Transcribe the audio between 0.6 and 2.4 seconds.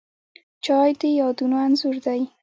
چای د یادونو انځور دی